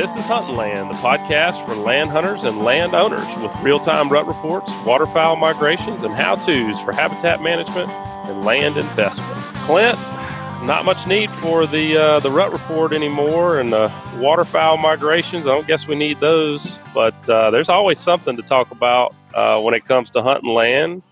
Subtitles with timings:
[0.00, 4.26] This is Hunting Land, the podcast for land hunters and landowners with real time rut
[4.26, 9.30] reports, waterfowl migrations, and how to's for habitat management and land investment.
[9.66, 9.98] Clint,
[10.62, 15.46] not much need for the uh, the rut report anymore, and the waterfowl migrations.
[15.46, 19.60] I don't guess we need those, but uh, there's always something to talk about uh,
[19.60, 21.02] when it comes to hunting land.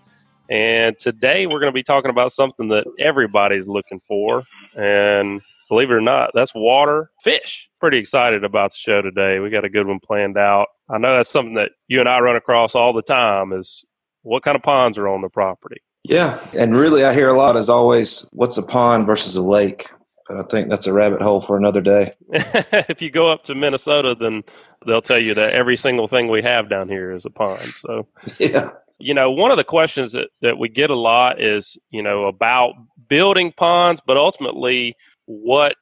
[0.49, 4.45] And today we're going to be talking about something that everybody's looking for,
[4.75, 7.69] and believe it or not, that's water fish.
[7.79, 9.39] Pretty excited about the show today.
[9.39, 10.67] We got a good one planned out.
[10.89, 13.85] I know that's something that you and I run across all the time is
[14.23, 15.81] what kind of ponds are on the property.
[16.03, 19.87] Yeah, and really I hear a lot is always what's a pond versus a lake.
[20.27, 22.13] But I think that's a rabbit hole for another day.
[22.29, 24.43] if you go up to Minnesota, then
[24.85, 27.61] they'll tell you that every single thing we have down here is a pond.
[27.61, 28.69] So, yeah.
[28.99, 32.25] You know, one of the questions that, that we get a lot is, you know,
[32.25, 32.73] about
[33.07, 34.95] building ponds, but ultimately
[35.29, 35.77] what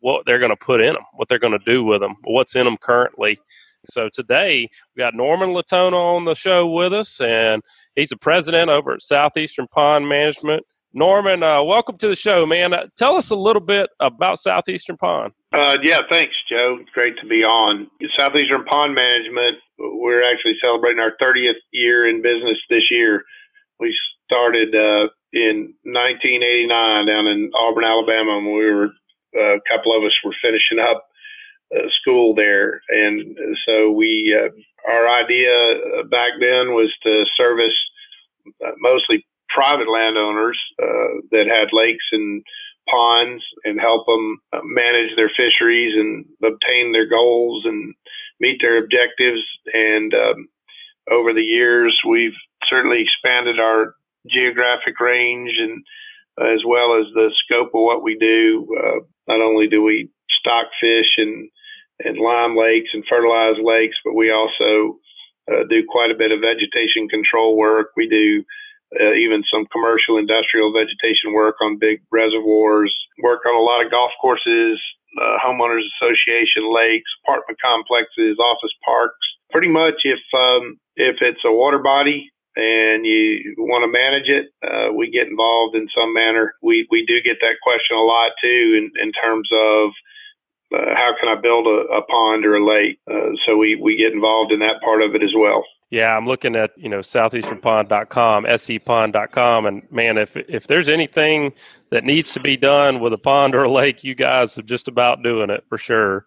[0.00, 2.54] what they're going to put in them, what they're going to do with them, what's
[2.54, 3.38] in them currently.
[3.84, 7.62] So today we got Norman Latona on the show with us, and
[7.96, 10.64] he's the president over at Southeastern Pond Management.
[10.94, 12.74] Norman, uh, welcome to the show, man.
[12.74, 15.32] Uh, tell us a little bit about Southeastern Pond.
[15.52, 16.78] Uh, yeah, thanks, Joe.
[16.94, 17.90] Great to be on.
[18.16, 23.24] Southeastern Pond Management, we're actually celebrating our 30th year in business this year.
[23.80, 28.90] We started uh, in 1989 down in Auburn, Alabama, when we were
[29.34, 31.08] a couple of us were finishing up
[31.74, 34.50] uh, school there, and so we uh,
[34.90, 37.76] our idea back then was to service
[38.64, 42.42] uh, mostly private landowners uh, that had lakes and
[42.88, 47.94] ponds and help them uh, manage their fisheries and obtain their goals and
[48.40, 49.42] meet their objectives.
[49.72, 50.48] And um,
[51.10, 52.36] over the years, we've
[52.68, 53.94] certainly expanded our
[54.28, 55.82] geographic range and
[56.38, 58.66] as well as the scope of what we do.
[58.78, 61.48] Uh, not only do we stock fish and
[62.04, 64.98] and lime lakes and fertilize lakes, but we also
[65.50, 67.90] uh, do quite a bit of vegetation control work.
[67.96, 68.42] We do
[69.00, 73.90] uh, even some commercial industrial vegetation work on big reservoirs, work on a lot of
[73.90, 74.80] golf courses,
[75.20, 79.26] uh, homeowners association lakes, apartment complexes, office parks.
[79.50, 84.52] Pretty much if um, if it's a water body and you want to manage it,
[84.62, 86.54] uh, we get involved in some manner.
[86.62, 89.90] We we do get that question a lot too, in, in terms of
[90.74, 92.98] uh, how can I build a, a pond or a lake.
[93.10, 95.64] Uh, so we we get involved in that part of it as well.
[95.90, 101.52] Yeah, I'm looking at you know southeasternpond.com, sepond.com, and man, if if there's anything
[101.90, 104.88] that needs to be done with a pond or a lake, you guys are just
[104.88, 106.26] about doing it for sure.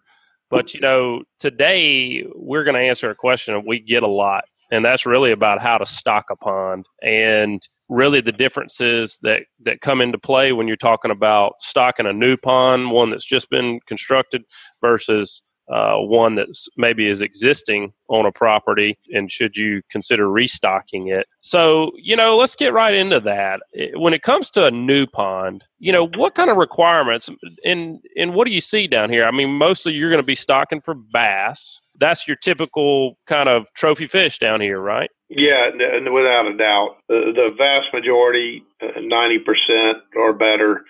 [0.50, 4.84] But you know, today we're going to answer a question we get a lot and
[4.84, 6.86] that's really about how to stock a pond.
[7.02, 12.12] And really the differences that that come into play when you're talking about stocking a
[12.12, 14.42] new pond one that's just been constructed
[14.80, 16.46] versus uh, one that
[16.76, 21.26] maybe is existing on a property and should you consider restocking it.
[21.40, 23.60] So you know let's get right into that.
[23.94, 27.30] When it comes to a new pond you know what kind of requirements
[27.64, 29.24] and and what do you see down here?
[29.24, 33.72] I mean mostly you're going to be stocking for bass that's your typical kind of
[33.74, 35.10] trophy fish down here, right?
[35.28, 36.96] Yeah, without a doubt.
[37.08, 40.84] The, the vast majority, uh, 90% or better,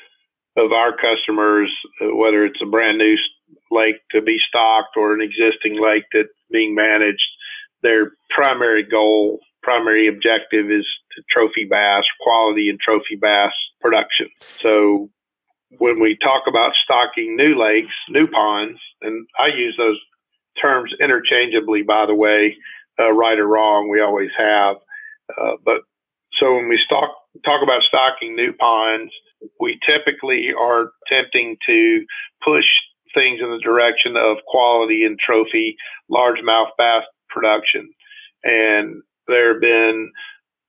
[0.56, 3.16] of our customers, uh, whether it's a brand new
[3.70, 7.26] lake to be stocked or an existing lake that's being managed,
[7.82, 14.28] their primary goal, primary objective is to trophy bass, quality and trophy bass production.
[14.40, 15.10] So
[15.78, 19.98] when we talk about stocking new lakes, new ponds, and I use those
[20.60, 22.56] terms interchangeably, by the way,
[22.98, 23.88] uh, right or wrong.
[23.88, 24.76] We always have.
[25.36, 25.82] Uh, but
[26.38, 29.12] so when we stock, talk about stocking new ponds,
[29.60, 32.04] we typically are attempting to
[32.44, 32.64] push
[33.14, 35.76] things in the direction of quality and trophy
[36.10, 37.88] largemouth bass production.
[38.44, 40.12] And there have been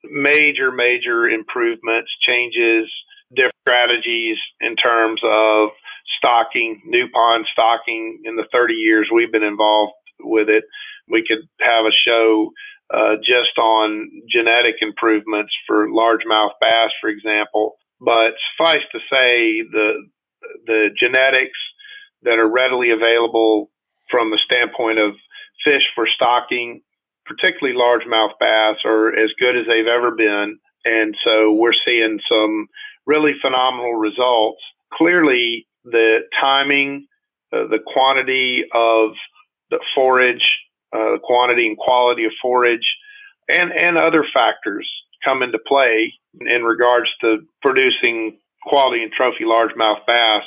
[0.04, 2.90] major, major improvements, changes,
[3.36, 5.70] different strategies in terms of
[6.18, 10.64] stocking, new pond stocking in the 30 years we've been involved with it.
[11.10, 12.52] We could have a show
[12.94, 17.76] uh, just on genetic improvements for largemouth bass, for example.
[18.00, 20.08] But suffice to say, the
[20.66, 21.58] the genetics
[22.24, 23.70] that are readily available
[24.10, 25.16] from the standpoint of
[25.64, 26.82] fish for stocking,
[27.26, 30.58] particularly largemouth bass, are as good as they've ever been.
[30.86, 32.68] And so we're seeing some
[33.06, 34.62] really phenomenal results.
[34.94, 37.08] Clearly, the timing,
[37.54, 39.12] uh, the quantity of
[39.70, 40.46] the forage,
[40.94, 42.96] uh, the quantity and quality of forage,
[43.50, 44.90] and, and other factors
[45.24, 50.44] come into play in regards to producing quality and trophy largemouth bass.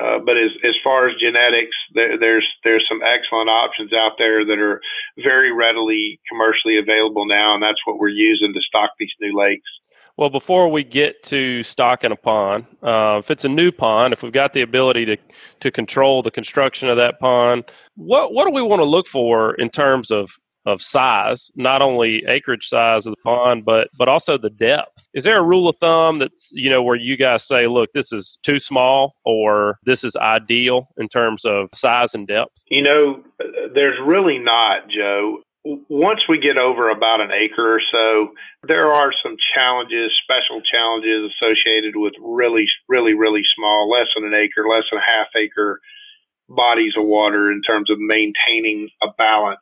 [0.00, 4.46] Uh, but as as far as genetics, there, there's there's some excellent options out there
[4.46, 4.80] that are
[5.22, 9.68] very readily commercially available now, and that's what we're using to stock these new lakes.
[10.20, 14.22] Well, before we get to stocking a pond, uh, if it's a new pond, if
[14.22, 15.16] we've got the ability to
[15.60, 17.64] to control the construction of that pond,
[17.96, 22.22] what what do we want to look for in terms of of size, not only
[22.26, 25.08] acreage size of the pond, but but also the depth.
[25.14, 28.12] Is there a rule of thumb that's you know where you guys say, look, this
[28.12, 32.62] is too small, or this is ideal in terms of size and depth?
[32.68, 33.24] You know,
[33.72, 35.38] there's really not, Joe.
[35.64, 38.32] Once we get over about an acre or so,
[38.66, 44.34] there are some challenges, special challenges associated with really, really, really small, less than an
[44.34, 45.80] acre, less than a half acre
[46.48, 49.60] bodies of water in terms of maintaining a balance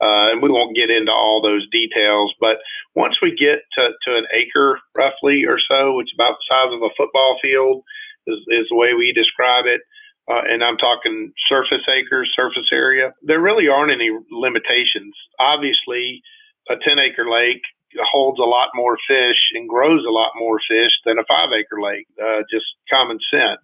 [0.00, 2.58] uh, and we won't get into all those details, but
[2.94, 6.74] once we get to, to an acre roughly or so, which is about the size
[6.74, 7.82] of a football field,
[8.26, 9.80] is, is the way we describe it.
[10.28, 13.12] Uh, and I'm talking surface acres, surface area.
[13.22, 15.14] There really aren't any limitations.
[15.38, 16.22] Obviously,
[16.68, 17.62] a 10 acre lake
[18.10, 21.80] holds a lot more fish and grows a lot more fish than a five acre
[21.80, 23.62] lake, uh, just common sense.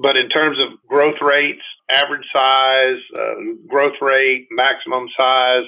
[0.00, 3.34] But in terms of growth rates, average size, uh,
[3.66, 5.66] growth rate, maximum size,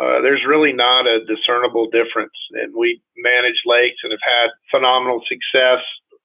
[0.00, 2.32] uh, there's really not a discernible difference.
[2.52, 5.84] And we manage lakes and have had phenomenal success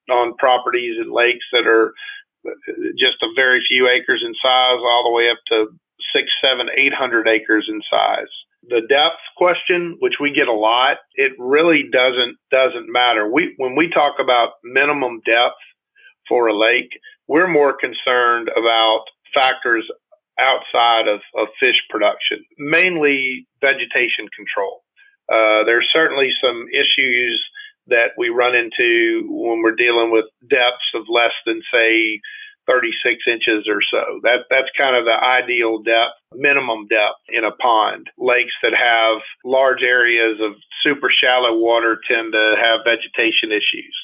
[0.09, 1.93] on properties and lakes that are
[2.97, 5.67] just a very few acres in size, all the way up to
[6.13, 8.31] six, seven, eight hundred acres in size.
[8.69, 13.31] The depth question, which we get a lot, it really doesn't doesn't matter.
[13.31, 15.55] We when we talk about minimum depth
[16.27, 16.89] for a lake,
[17.27, 19.03] we're more concerned about
[19.33, 19.85] factors
[20.39, 24.81] outside of, of fish production, mainly vegetation control.
[25.29, 27.44] Uh, there's certainly some issues
[27.87, 32.19] that we run into when we're dealing with depths of less than, say,
[32.67, 34.19] 36 inches or so.
[34.23, 38.07] That that's kind of the ideal depth, minimum depth in a pond.
[38.17, 40.53] Lakes that have large areas of
[40.83, 43.95] super shallow water tend to have vegetation issues.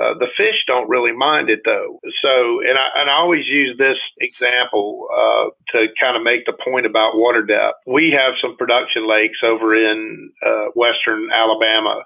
[0.00, 2.00] Uh, the fish don't really mind it though.
[2.22, 6.56] So, and I, and I always use this example uh, to kind of make the
[6.64, 7.76] point about water depth.
[7.86, 12.02] We have some production lakes over in uh, western Alabama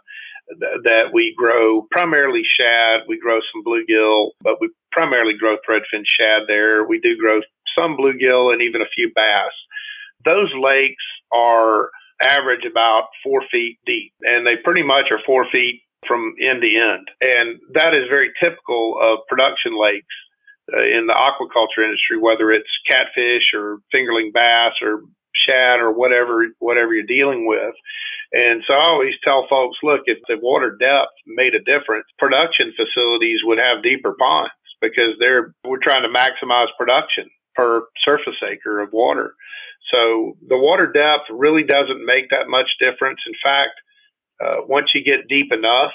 [0.49, 3.03] th- that we grow primarily shad.
[3.09, 6.85] We grow some bluegill, but we primarily grow threadfin shad there.
[6.85, 7.41] We do grow
[7.77, 9.53] some bluegill and even a few bass.
[10.25, 11.91] Those lakes are
[12.23, 16.69] average about four feet deep, and they pretty much are four feet from end to
[16.69, 17.09] end.
[17.21, 20.15] And that is very typical of production lakes
[20.73, 25.03] uh, in the aquaculture industry, whether it's catfish or fingerling bass or
[25.35, 27.75] shad or whatever whatever you're dealing with.
[28.35, 32.75] And so I always tell folks, look, if the water depth made a difference, production
[32.77, 34.51] facilities would have deeper ponds
[34.81, 39.35] because they're we're trying to maximize production per surface acre of water.
[39.93, 43.21] So the water depth really doesn't make that much difference.
[43.25, 43.75] In fact,
[44.45, 45.93] uh, once you get deep enough,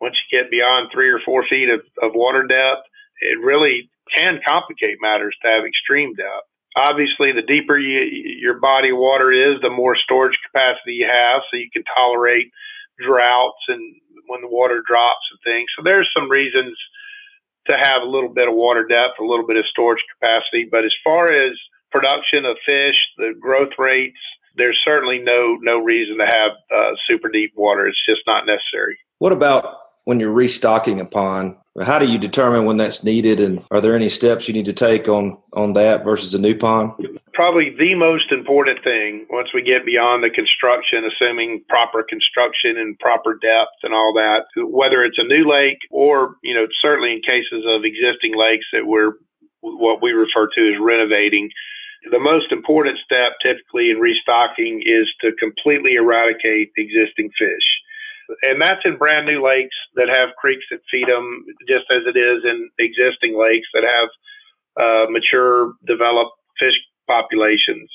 [0.00, 2.88] once you get beyond three or four feet of, of water depth,
[3.20, 6.48] it really can complicate matters to have extreme depth.
[6.76, 8.00] Obviously, the deeper you,
[8.40, 12.52] your body water is, the more storage capacity you have, so you can tolerate
[12.98, 13.96] droughts and
[14.28, 15.68] when the water drops and things.
[15.76, 16.76] So there's some reasons
[17.66, 20.68] to have a little bit of water depth, a little bit of storage capacity.
[20.70, 21.56] But as far as
[21.90, 24.18] production of fish, the growth rates,
[24.56, 27.86] there's certainly no no reason to have uh, super deep water.
[27.86, 28.98] It's just not necessary.
[29.18, 31.56] What about when you're restocking a pond?
[31.82, 34.72] How do you determine when that's needed, and are there any steps you need to
[34.72, 36.92] take on on that versus a new pond?
[37.34, 42.98] Probably the most important thing once we get beyond the construction, assuming proper construction and
[42.98, 47.20] proper depth and all that, whether it's a new lake or you know certainly in
[47.20, 49.12] cases of existing lakes that we're
[49.60, 51.50] what we refer to as renovating
[52.10, 57.75] the most important step typically in restocking is to completely eradicate existing fish.
[58.42, 62.18] And that's in brand new lakes that have creeks that feed them, just as it
[62.18, 64.08] is in existing lakes that have
[64.80, 66.74] uh, mature, developed fish
[67.06, 67.90] populations.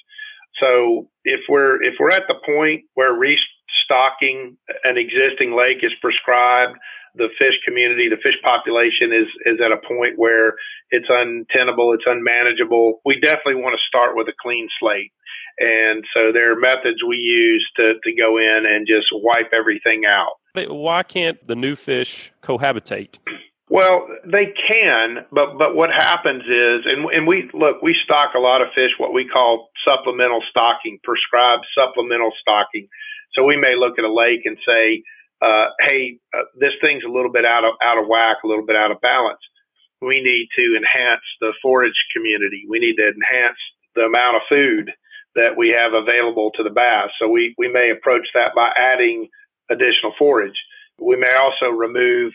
[0.59, 6.77] So if we're if we're at the point where restocking an existing lake is prescribed,
[7.15, 10.55] the fish community, the fish population is is at a point where
[10.91, 13.01] it's untenable, it's unmanageable.
[13.05, 15.11] We definitely want to start with a clean slate.
[15.60, 20.03] And so there are methods we use to, to go in and just wipe everything
[20.05, 20.34] out.
[20.53, 23.20] But why can't the new fish cohabitate?
[23.70, 28.39] Well, they can, but but what happens is, and and we look, we stock a
[28.39, 32.89] lot of fish, what we call supplemental stocking, prescribed supplemental stocking.
[33.34, 35.03] So we may look at a lake and say,
[35.41, 38.65] uh, hey, uh, this thing's a little bit out of out of whack, a little
[38.65, 39.39] bit out of balance.
[40.01, 42.65] we need to enhance the forage community.
[42.67, 43.58] We need to enhance
[43.96, 44.91] the amount of food
[45.35, 47.09] that we have available to the bass.
[47.19, 49.29] So we, we may approach that by adding
[49.69, 50.59] additional forage.
[51.00, 52.33] We may also remove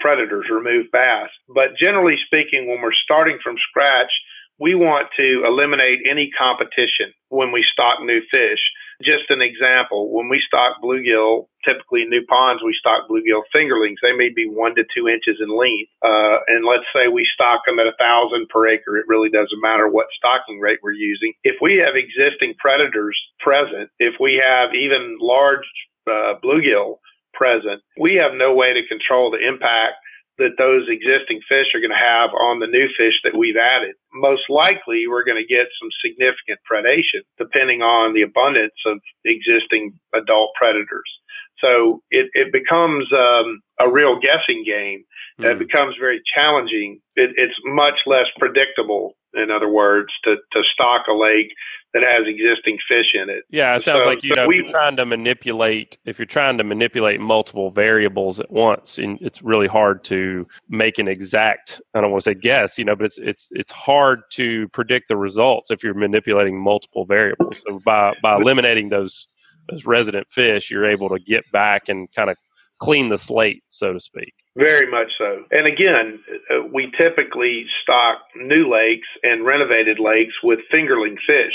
[0.00, 1.28] predators, remove bass.
[1.48, 4.10] But generally speaking, when we're starting from scratch,
[4.58, 8.60] we want to eliminate any competition when we stock new fish.
[9.02, 13.96] Just an example, when we stock bluegill, typically new ponds, we stock bluegill fingerlings.
[14.02, 15.90] They may be one to two inches in length.
[16.02, 18.96] Uh, and let's say we stock them at a thousand per acre.
[18.96, 21.34] It really doesn't matter what stocking rate we're using.
[21.44, 25.66] If we have existing predators present, if we have even large
[26.06, 26.98] uh, bluegill
[27.34, 29.96] present, we have no way to control the impact
[30.38, 33.94] that those existing fish are going to have on the new fish that we've added.
[34.12, 39.98] Most likely, we're going to get some significant predation depending on the abundance of existing
[40.14, 41.10] adult predators.
[41.58, 45.04] So it, it becomes um, a real guessing game.
[45.40, 45.52] Mm.
[45.52, 47.00] It becomes very challenging.
[47.16, 51.52] It, it's much less predictable, in other words, to, to stock a lake
[51.94, 53.44] that has existing fish in it.
[53.48, 56.26] Yeah, it sounds so, like you so know we, you're trying to manipulate if you're
[56.26, 61.80] trying to manipulate multiple variables at once, and it's really hard to make an exact.
[61.94, 65.08] I don't want to say guess, you know, but it's it's it's hard to predict
[65.08, 67.62] the results if you're manipulating multiple variables.
[67.66, 69.28] So by by eliminating those
[69.70, 72.36] those resident fish, you're able to get back and kind of
[72.78, 74.34] clean the slate, so to speak.
[74.56, 75.44] Very much so.
[75.50, 76.18] And again,
[76.50, 81.54] uh, we typically stock new lakes and renovated lakes with fingerling fish.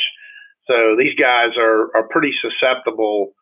[0.68, 3.34] So these guys are, are pretty susceptible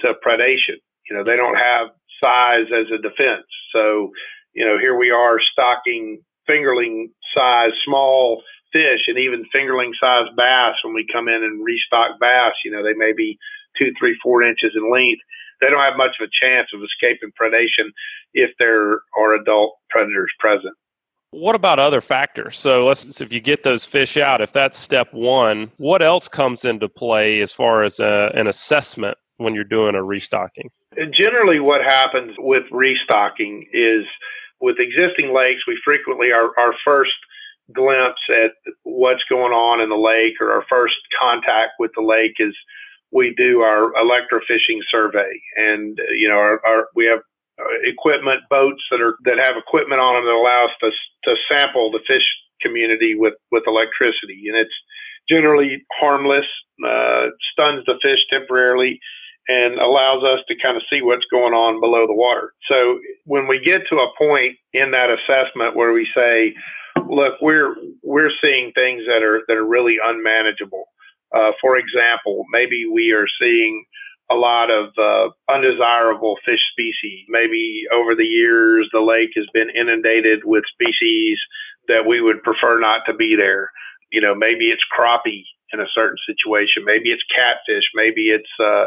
[0.00, 0.76] to predation.
[1.08, 1.88] You know, they don't have
[2.20, 3.46] size as a defense.
[3.72, 4.12] So,
[4.54, 10.74] you know, here we are stocking fingerling size small fish and even fingerling size bass
[10.84, 13.38] when we come in and restock bass, you know, they may be
[13.78, 15.22] two, three, four inches in length.
[15.60, 17.90] They don't have much of a chance of escaping predation
[18.34, 20.74] if there are adult predators present.
[21.30, 22.56] What about other factors?
[22.56, 26.64] So let's if you get those fish out, if that's step one, what else comes
[26.64, 30.70] into play as far as a, uh, an assessment when you're doing a restocking?
[31.10, 34.06] Generally, what happens with restocking is
[34.60, 37.12] with existing lakes, we frequently our, our first
[37.72, 38.52] glimpse at
[38.84, 42.54] what's going on in the lake or our first contact with the lake is
[43.12, 47.20] we do our electrofishing survey and you know our, our we have
[47.58, 50.90] uh, equipment boats that are that have equipment on them that allow us to
[51.24, 52.24] to sample the fish
[52.60, 54.74] community with with electricity, and it's
[55.28, 56.46] generally harmless,
[56.86, 59.00] uh, stuns the fish temporarily,
[59.48, 62.52] and allows us to kind of see what's going on below the water.
[62.68, 66.54] So when we get to a point in that assessment where we say,
[67.08, 70.84] look, we're we're seeing things that are that are really unmanageable.
[71.36, 73.84] Uh, for example, maybe we are seeing
[74.30, 77.26] a lot of uh, undesirable fish species.
[77.28, 81.38] Maybe over the years, the lake has been inundated with species
[81.88, 83.70] that we would prefer not to be there.
[84.10, 86.84] You know, maybe it's crappie in a certain situation.
[86.84, 87.84] Maybe it's catfish.
[87.94, 88.86] Maybe it's uh,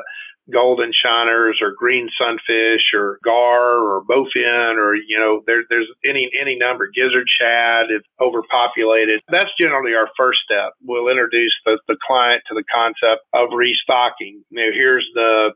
[0.51, 6.29] golden shiners or green sunfish or gar or bowfin or you know there, there's any
[6.39, 9.22] any number gizzard shad if overpopulated.
[9.29, 10.74] That's generally our first step.
[10.84, 14.44] We'll introduce the, the client to the concept of restocking.
[14.51, 15.53] Know here's the,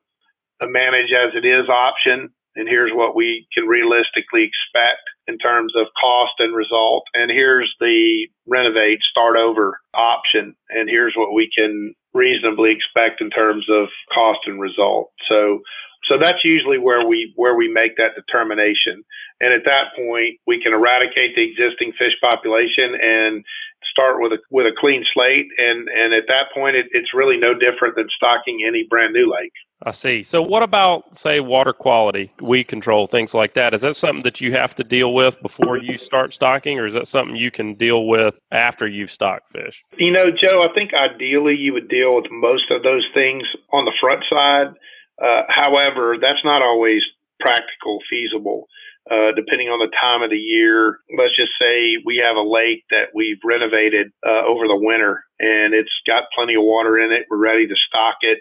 [0.59, 5.73] the manage as it is option and here's what we can realistically expect in terms
[5.75, 7.03] of cost and result.
[7.13, 13.29] And here's the renovate start over option and here's what we can reasonably expect in
[13.29, 15.11] terms of cost and result.
[15.27, 15.61] So
[16.05, 19.03] so that's usually where we where we make that determination.
[19.39, 23.43] And at that point, we can eradicate the existing fish population and
[23.89, 25.47] start with a with a clean slate.
[25.57, 29.31] And and at that point, it, it's really no different than stocking any brand new
[29.31, 29.53] lake.
[29.85, 30.23] I see.
[30.23, 33.73] So, what about, say, water quality, weed control, things like that?
[33.73, 36.93] Is that something that you have to deal with before you start stocking, or is
[36.93, 39.83] that something you can deal with after you've stocked fish?
[39.97, 43.83] You know, Joe, I think ideally you would deal with most of those things on
[43.83, 44.67] the front side.
[45.21, 47.01] Uh, however, that's not always
[47.39, 48.67] practical, feasible.
[49.11, 50.99] Uh, depending on the time of the year.
[51.17, 55.73] Let's just say we have a lake that we've renovated uh, over the winter and
[55.73, 57.27] it's got plenty of water in it.
[57.29, 58.39] We're ready to stock it.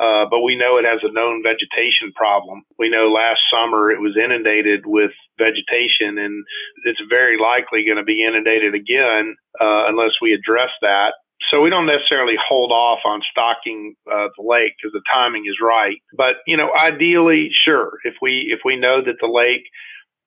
[0.00, 2.62] Uh, but we know it has a known vegetation problem.
[2.78, 6.42] We know last summer it was inundated with vegetation, and
[6.86, 11.12] it's very likely going to be inundated again uh, unless we address that.
[11.50, 15.56] So we don't necessarily hold off on stocking uh, the lake because the timing is
[15.60, 15.96] right.
[16.16, 19.66] But you know, ideally, sure, if we if we know that the lake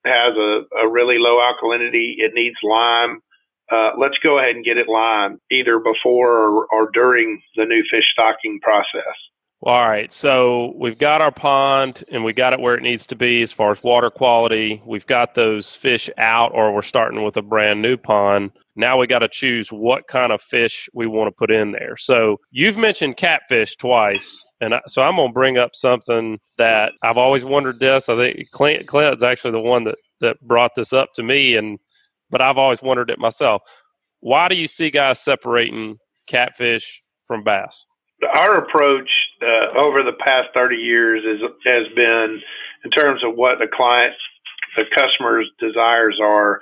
[0.05, 3.21] has a, a really low alkalinity, it needs lime.
[3.71, 7.83] Uh, let's go ahead and get it lime either before or, or during the new
[7.89, 9.15] fish stocking process.
[9.65, 10.11] All right.
[10.11, 13.53] So we've got our pond and we got it where it needs to be as
[13.53, 14.81] far as water quality.
[14.85, 18.51] We've got those fish out, or we're starting with a brand new pond.
[18.75, 21.95] Now we got to choose what kind of fish we want to put in there.
[21.95, 24.45] So you've mentioned catfish twice.
[24.59, 28.09] And so I'm going to bring up something that I've always wondered this.
[28.09, 31.55] I think Clint, Clint's actually the one that, that brought this up to me.
[31.55, 31.79] And,
[32.29, 33.61] but I've always wondered it myself.
[34.19, 37.85] Why do you see guys separating catfish from bass?
[38.23, 39.09] Our approach
[39.41, 42.41] uh, over the past 30 years is, has been
[42.83, 44.13] in terms of what the client,
[44.75, 46.61] the customer's desires are.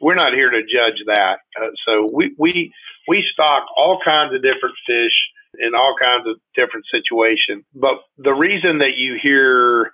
[0.00, 1.38] We're not here to judge that.
[1.60, 2.72] Uh, so we, we,
[3.08, 5.12] we stock all kinds of different fish
[5.58, 7.64] in all kinds of different situations.
[7.74, 9.92] But the reason that you hear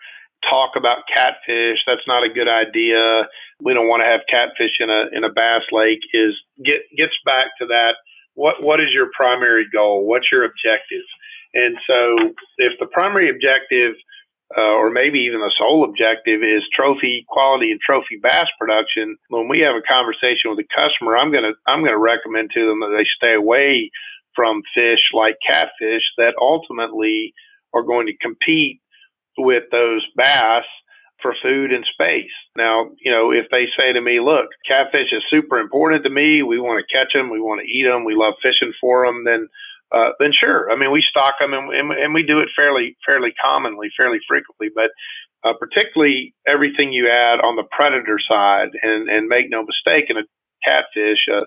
[0.48, 3.26] talk about catfish, that's not a good idea.
[3.60, 7.16] We don't want to have catfish in a, in a bass lake is get, gets
[7.24, 7.96] back to that
[8.36, 10.06] what what is your primary goal?
[10.06, 11.04] What's your objective?
[11.54, 13.94] And so, if the primary objective,
[14.56, 19.48] uh, or maybe even the sole objective, is trophy quality and trophy bass production, when
[19.48, 22.94] we have a conversation with a customer, I'm gonna I'm gonna recommend to them that
[22.96, 23.90] they stay away
[24.34, 27.32] from fish like catfish that ultimately
[27.72, 28.80] are going to compete
[29.38, 30.64] with those bass
[31.22, 32.30] for food and space.
[32.56, 36.42] Now, you know, if they say to me, look, catfish is super important to me,
[36.42, 39.24] we want to catch them, we want to eat them, we love fishing for them,
[39.24, 39.48] then
[39.92, 40.70] uh, then sure.
[40.70, 44.18] I mean, we stock them and, and, and we do it fairly fairly commonly, fairly
[44.28, 44.68] frequently.
[44.74, 44.90] But
[45.44, 50.16] uh, particularly everything you add on the predator side, and and make no mistake, in
[50.16, 50.24] a
[50.64, 51.44] catfish, uh,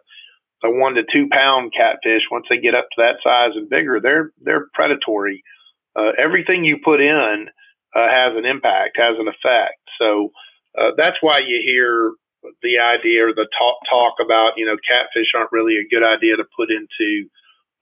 [0.64, 4.00] a one to two pound catfish, once they get up to that size and bigger,
[4.02, 5.44] they're they're predatory.
[5.96, 7.50] Uh, everything you put in
[7.96, 9.80] uh, has an impact, has an effect.
[10.00, 10.32] So
[10.78, 12.14] uh, that's why you hear
[12.62, 16.38] the idea or the talk talk about you know catfish aren't really a good idea
[16.38, 17.28] to put into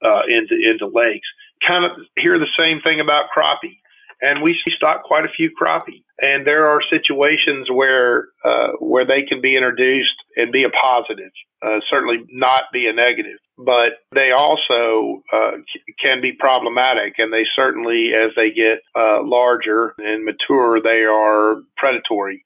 [0.04, 1.28] uh, into into lakes.
[1.66, 3.78] Kind of hear the same thing about crappie,
[4.20, 6.04] and we stock quite a few crappie.
[6.20, 11.30] And there are situations where uh, where they can be introduced and be a positive,
[11.62, 13.38] uh, certainly not be a negative.
[13.56, 15.52] But they also uh,
[16.02, 21.56] can be problematic, and they certainly, as they get uh, larger and mature, they are
[21.76, 22.44] predatory.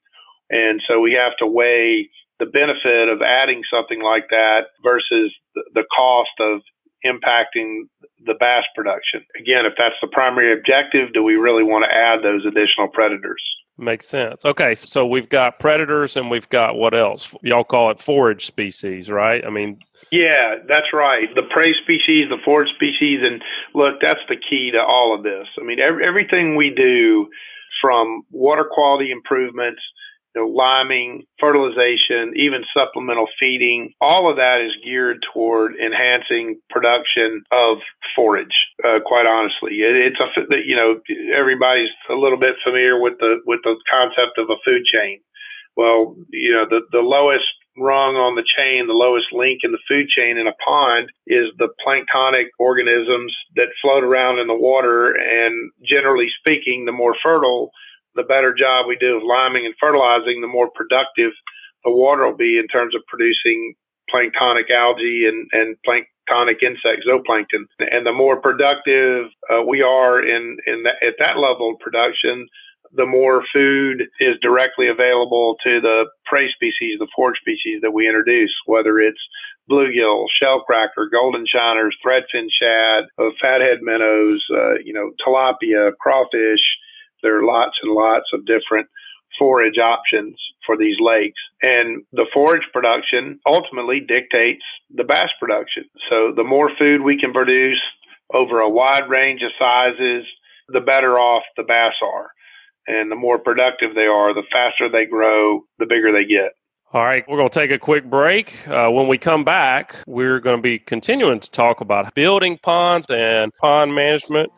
[0.49, 2.09] And so we have to weigh
[2.39, 6.61] the benefit of adding something like that versus the cost of
[7.05, 7.83] impacting
[8.25, 9.23] the bass production.
[9.39, 13.41] Again, if that's the primary objective, do we really want to add those additional predators?
[13.77, 14.45] Makes sense.
[14.45, 17.33] Okay, so we've got predators and we've got what else?
[17.41, 19.43] Y'all call it forage species, right?
[19.43, 19.79] I mean,
[20.11, 21.27] yeah, that's right.
[21.33, 23.41] The prey species, the forage species, and
[23.73, 25.47] look, that's the key to all of this.
[25.59, 27.27] I mean, every, everything we do
[27.81, 29.81] from water quality improvements
[30.35, 37.43] you know, liming, fertilization, even supplemental feeding, all of that is geared toward enhancing production
[37.51, 37.77] of
[38.15, 38.55] forage.
[38.83, 40.99] Uh, quite honestly, it, it's a you know
[41.35, 45.19] everybody's a little bit familiar with the with the concept of a food chain.
[45.75, 47.45] Well, you know the the lowest
[47.77, 51.49] rung on the chain, the lowest link in the food chain in a pond is
[51.57, 55.13] the planktonic organisms that float around in the water.
[55.13, 57.71] And generally speaking, the more fertile
[58.15, 61.31] the better job we do of liming and fertilizing, the more productive
[61.83, 63.75] the water will be in terms of producing
[64.13, 67.65] planktonic algae and, and planktonic insect zooplankton.
[67.79, 72.47] And the more productive uh, we are in, in the, at that level of production,
[72.95, 78.07] the more food is directly available to the prey species, the forage species that we
[78.07, 79.19] introduce, whether it's
[79.69, 86.77] bluegill, shellcracker, golden shiners, threadfin shad, uh, fathead minnows, uh, you know, tilapia, crawfish,
[87.23, 88.87] there are lots and lots of different
[89.39, 91.39] forage options for these lakes.
[91.61, 95.85] And the forage production ultimately dictates the bass production.
[96.09, 97.81] So the more food we can produce
[98.33, 100.25] over a wide range of sizes,
[100.67, 102.29] the better off the bass are.
[102.85, 106.51] And the more productive they are, the faster they grow, the bigger they get.
[106.91, 108.67] All right, we're going to take a quick break.
[108.67, 113.07] Uh, when we come back, we're going to be continuing to talk about building ponds
[113.09, 114.51] and pond management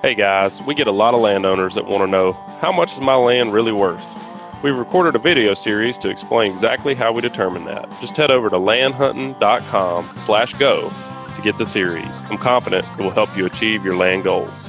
[0.00, 3.00] Hey guys, we get a lot of landowners that want to know how much is
[3.00, 4.14] my land really worth?
[4.62, 7.90] We've recorded a video series to explain exactly how we determine that.
[8.00, 10.88] Just head over to landhuntin.com slash go
[11.34, 12.22] to get the series.
[12.30, 14.67] I'm confident it will help you achieve your land goals.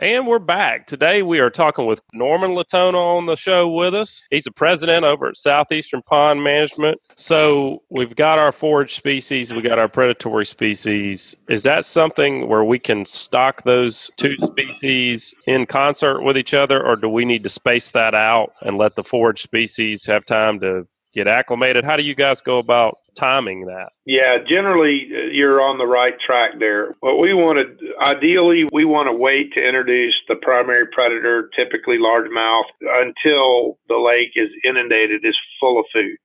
[0.00, 0.86] And we're back.
[0.86, 4.22] Today we are talking with Norman Latona on the show with us.
[4.30, 6.98] He's the president over at Southeastern Pond Management.
[7.16, 11.36] So we've got our forage species, we got our predatory species.
[11.50, 16.82] Is that something where we can stock those two species in concert with each other,
[16.82, 20.60] or do we need to space that out and let the forage species have time
[20.60, 21.84] to get acclimated?
[21.84, 23.90] How do you guys go about timing that?
[24.06, 26.94] Yeah, generally uh, you're on the right track there.
[27.00, 31.98] What we want to, ideally, we want to wait to introduce the primary predator, typically
[31.98, 36.16] largemouth, until the lake is inundated, is full of food.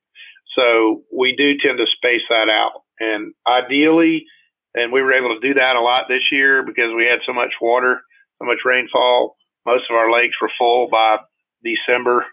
[0.55, 2.83] So we do tend to space that out.
[2.99, 4.25] And ideally,
[4.73, 7.33] and we were able to do that a lot this year because we had so
[7.33, 8.01] much water,
[8.39, 9.35] so much rainfall.
[9.65, 11.17] Most of our lakes were full by
[11.63, 12.25] December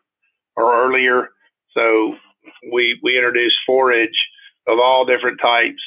[0.57, 1.31] or earlier.
[1.75, 2.17] So
[2.73, 4.19] we we introduced forage
[4.67, 5.83] of all different types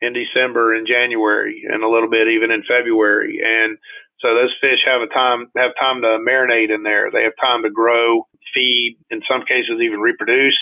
[0.00, 3.40] in December and January and a little bit even in February.
[3.44, 3.76] And
[4.20, 7.10] so those fish have a time have time to marinate in there.
[7.10, 10.58] They have time to grow, feed, in some cases even reproduce.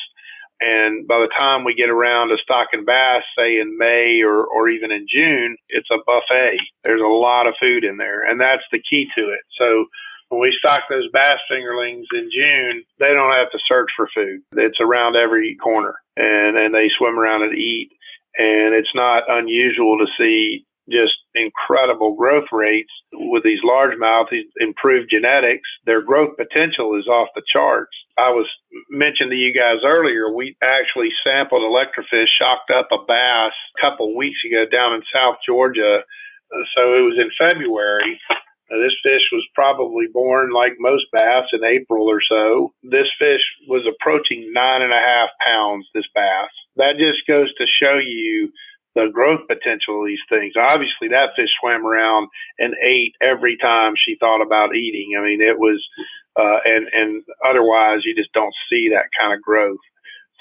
[0.60, 4.68] And by the time we get around to stocking bass, say in May or, or
[4.68, 6.58] even in June, it's a buffet.
[6.82, 9.40] There's a lot of food in there, and that's the key to it.
[9.56, 9.86] So
[10.28, 14.40] when we stock those bass fingerlings in June, they don't have to search for food.
[14.52, 17.90] It's around every corner and, and they swim around and eat.
[18.36, 25.10] And it's not unusual to see just incredible growth rates with these largemouth, these improved
[25.10, 25.68] genetics.
[25.84, 27.92] Their growth potential is off the charts.
[28.16, 28.46] I was
[28.90, 34.16] mentioned to you guys earlier, we actually sampled electrofish, shocked up a bass a couple
[34.16, 36.00] weeks ago down in South Georgia.
[36.74, 38.18] So it was in February
[38.70, 42.72] now, this fish was probably born like most bass in April or so.
[42.82, 46.50] This fish was approaching nine and a half pounds, this bass.
[46.76, 48.52] That just goes to show you
[48.94, 50.52] the growth potential of these things.
[50.56, 52.28] Obviously, that fish swam around
[52.58, 55.16] and ate every time she thought about eating.
[55.18, 55.82] I mean, it was,
[56.36, 59.78] uh, and, and otherwise, you just don't see that kind of growth.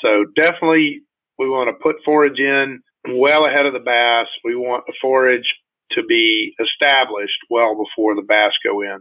[0.01, 1.01] So, definitely,
[1.39, 4.27] we want to put forage in well ahead of the bass.
[4.43, 5.47] We want the forage
[5.91, 8.99] to be established well before the bass go in.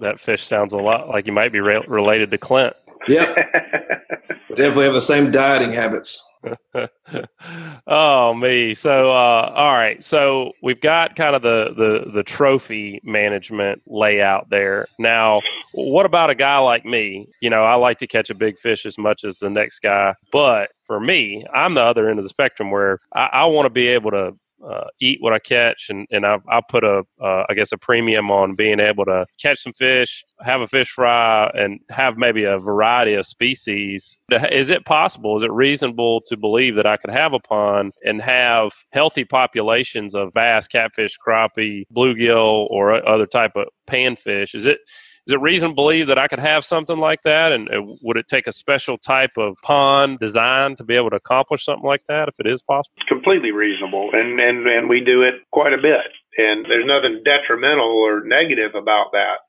[0.00, 2.74] That fish sounds a lot like you might be re- related to Clint.
[3.06, 3.36] Yep.
[4.54, 6.24] Definitely have the same dieting habits.
[7.88, 13.00] oh me so uh, all right so we've got kind of the, the the trophy
[13.02, 15.40] management layout there now
[15.72, 18.86] what about a guy like me you know i like to catch a big fish
[18.86, 22.28] as much as the next guy but for me i'm the other end of the
[22.28, 26.06] spectrum where i, I want to be able to uh, eat what I catch, and
[26.10, 29.60] and I, I put a uh, I guess a premium on being able to catch
[29.62, 34.16] some fish, have a fish fry, and have maybe a variety of species.
[34.30, 35.36] Is it possible?
[35.36, 40.14] Is it reasonable to believe that I could have a pond and have healthy populations
[40.14, 44.54] of bass, catfish, crappie, bluegill, or other type of panfish?
[44.54, 44.80] Is it
[45.28, 47.52] is it reason to believe that I could have something like that?
[47.52, 51.16] And uh, would it take a special type of pond design to be able to
[51.16, 52.96] accomplish something like that if it is possible?
[53.06, 54.08] Completely reasonable.
[54.14, 56.06] And, and, and we do it quite a bit.
[56.38, 59.40] And there's nothing detrimental or negative about that.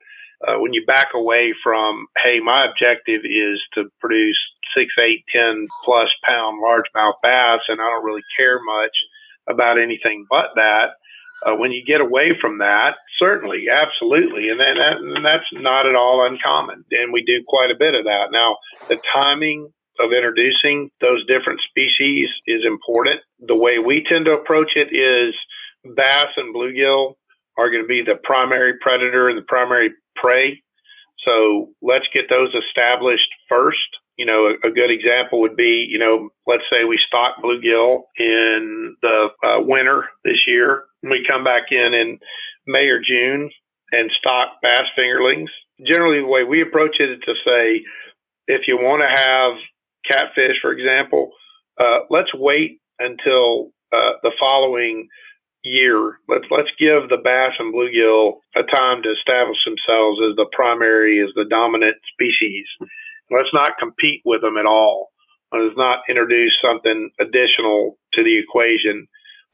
[0.46, 4.38] Uh, when you back away from, hey, my objective is to produce
[4.76, 8.96] six, eight, ten plus pound largemouth bass, and I don't really care much
[9.48, 10.90] about anything but that
[11.46, 15.94] uh, when you get away from that, certainly, absolutely, and, that, and that's not at
[15.94, 18.30] all uncommon, and we do quite a bit of that.
[18.30, 18.56] Now,
[18.88, 23.20] the timing of introducing those different species is important.
[23.46, 25.34] The way we tend to approach it is
[25.96, 27.14] bass and bluegill
[27.58, 30.62] are going to be the primary predator and the primary prey.
[31.24, 33.78] So let's get those established first.
[34.16, 38.02] You know, a, a good example would be, you know, let's say we stock bluegill
[38.18, 42.18] in the uh, winter this year we come back in in
[42.66, 43.50] May or June
[43.92, 45.48] and stock bass fingerlings.
[45.86, 47.84] Generally, the way we approach it is to say,
[48.46, 49.54] if you want to have
[50.06, 51.32] catfish, for example,
[51.78, 55.08] uh, let's wait until uh, the following
[55.62, 56.18] year.
[56.28, 61.20] Let's let's give the bass and bluegill a time to establish themselves as the primary,
[61.20, 62.66] as the dominant species.
[63.30, 65.10] Let's not compete with them at all.
[65.52, 69.06] Let's not introduce something additional to the equation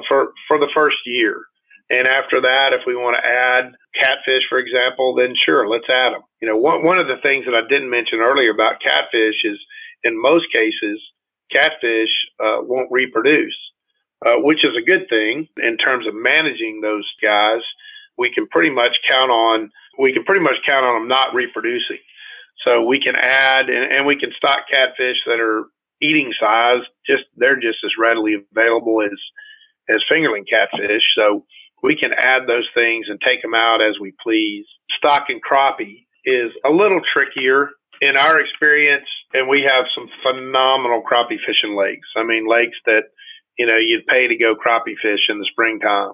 [0.09, 1.43] for for the first year.
[1.89, 6.15] And after that, if we want to add catfish, for example, then sure, let's add
[6.15, 6.23] them.
[6.41, 9.59] You know, one one of the things that I didn't mention earlier about catfish is,
[10.03, 11.01] in most cases,
[11.51, 13.57] catfish uh, won't reproduce,
[14.25, 17.63] uh, which is a good thing in terms of managing those guys.
[18.19, 21.99] We can pretty much count on we can pretty much count on them not reproducing.
[22.65, 25.67] So we can add and, and we can stock catfish that are
[26.03, 26.83] eating size.
[27.07, 29.19] Just they're just as readily available as
[29.88, 31.03] as fingerling catfish.
[31.16, 31.44] So
[31.83, 34.66] we can add those things and take them out as we please.
[34.99, 37.70] Stock and crappie is a little trickier
[38.01, 42.09] in our experience, and we have some phenomenal crappie fishing lakes.
[42.16, 43.05] I mean, lakes that,
[43.59, 46.12] you know, you'd pay to go crappie fish in the springtime.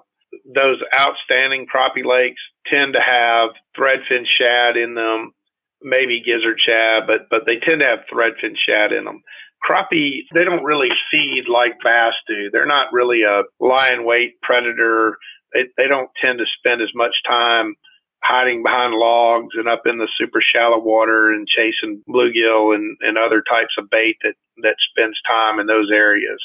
[0.53, 5.33] Those outstanding crappie lakes tend to have threadfin shad in them,
[5.81, 9.21] maybe gizzard shad, but, but they tend to have threadfin shad in them.
[9.63, 12.49] Crappie they don't really feed like bass do.
[12.51, 15.17] They're not really a lie-in-wait predator.
[15.53, 17.75] They they don't tend to spend as much time
[18.23, 23.17] hiding behind logs and up in the super shallow water and chasing bluegill and, and
[23.17, 26.39] other types of bait that that spends time in those areas.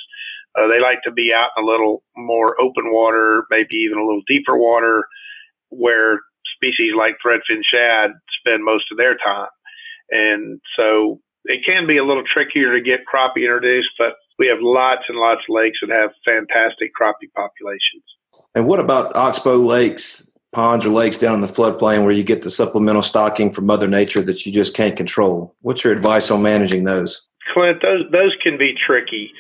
[0.59, 4.05] Uh, they like to be out in a little more open water, maybe even a
[4.05, 5.07] little deeper water,
[5.71, 6.21] where
[6.57, 9.49] species like threadfin shad spend most of their time.
[10.11, 14.59] And so it can be a little trickier to get crappie introduced, but we have
[14.61, 18.05] lots and lots of lakes that have fantastic crappie populations.
[18.55, 22.43] And what about oxbow lakes, ponds, or lakes down in the floodplain where you get
[22.43, 25.55] the supplemental stocking from Mother Nature that you just can't control?
[25.63, 27.27] What's your advice on managing those?
[27.53, 29.33] Clint, those those can be tricky.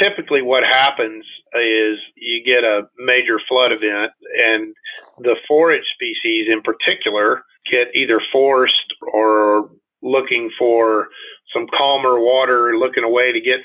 [0.00, 4.72] Typically, what happens is you get a major flood event, and
[5.18, 9.68] the forage species in particular get either forced or
[10.02, 11.08] looking for
[11.52, 13.60] some calmer water, looking away to get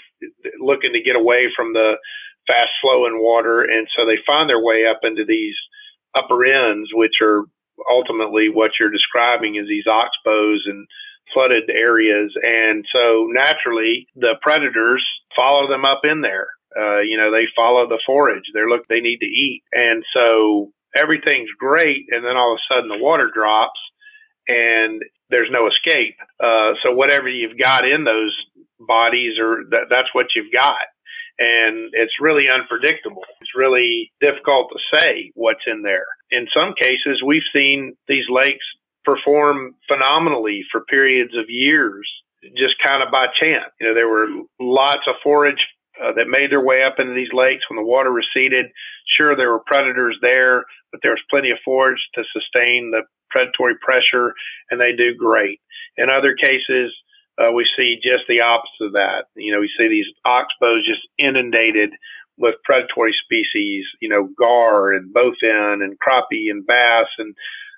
[0.59, 1.95] looking to get away from the
[2.47, 5.55] fast flowing water, and so they find their way up into these
[6.15, 7.43] upper ends, which are
[7.89, 10.87] ultimately what you're describing is these oxbows and
[11.33, 16.47] flooded areas, and so naturally the predators follow them up in there.
[16.77, 18.43] Uh, you know, they follow the forage.
[18.53, 22.73] They're look they need to eat, and so everything's great, and then all of a
[22.73, 23.79] sudden the water drops,
[24.47, 26.17] and there's no escape.
[26.39, 28.35] Uh, so whatever you've got in those
[28.79, 30.77] bodies, or that, that's what you've got.
[31.37, 33.23] And it's really unpredictable.
[33.41, 36.05] It's really difficult to say what's in there.
[36.31, 38.65] In some cases, we've seen these lakes
[39.03, 42.09] perform phenomenally for periods of years,
[42.55, 43.71] just kind of by chance.
[43.79, 44.27] You know, there were
[44.59, 45.65] lots of forage
[46.03, 48.67] uh, that made their way up into these lakes when the water receded.
[49.17, 53.75] Sure, there were predators there, but there was plenty of forage to sustain the predatory
[53.81, 54.33] pressure,
[54.69, 55.59] and they do great.
[55.97, 56.93] In other cases,
[57.37, 59.25] uh, we see just the opposite of that.
[59.35, 61.91] You know, we see these oxbows just inundated
[62.37, 67.35] with predatory species, you know, gar and bowfin and crappie and bass and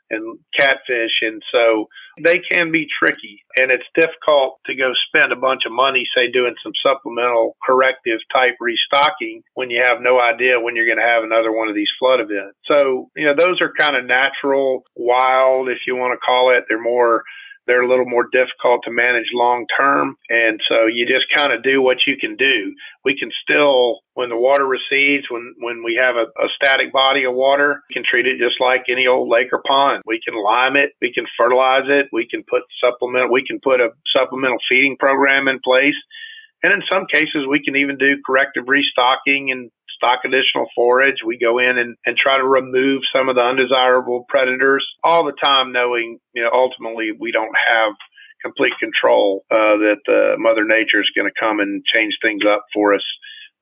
[0.09, 1.19] and catfish.
[1.21, 1.87] And so
[2.23, 6.31] they can be tricky and it's difficult to go spend a bunch of money, say
[6.31, 11.03] doing some supplemental corrective type restocking when you have no idea when you're going to
[11.03, 12.57] have another one of these flood events.
[12.71, 16.65] So, you know, those are kind of natural, wild, if you want to call it.
[16.67, 17.23] They're more
[17.67, 20.15] they're a little more difficult to manage long term.
[20.29, 22.73] And so you just kind of do what you can do.
[23.05, 27.25] We can still, when the water recedes, when, when we have a, a static body
[27.25, 30.01] of water, we can treat it just like any old lake or pond.
[30.05, 30.93] We can lime it.
[31.01, 32.07] We can fertilize it.
[32.11, 35.95] We can put supplement, we can put a supplemental feeding program in place.
[36.63, 41.17] And in some cases, we can even do corrective restocking and stock additional forage.
[41.25, 45.35] We go in and, and try to remove some of the undesirable predators all the
[45.43, 47.93] time, knowing, you know, ultimately we don't have
[48.41, 52.65] complete control uh, that uh, Mother Nature is going to come and change things up
[52.73, 53.03] for us